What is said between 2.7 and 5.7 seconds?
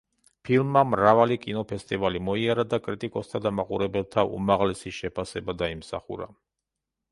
და კრიტიკოსთა და მაყურებელთა უმაღლესი შეფასება